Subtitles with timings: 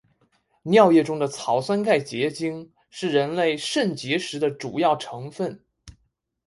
[0.63, 5.63] 尿液中的草酸钙结晶是人类肾结石的主要成分。